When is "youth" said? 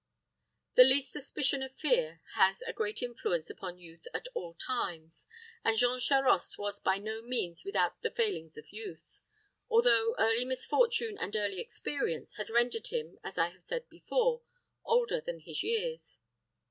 3.77-4.07, 8.73-9.21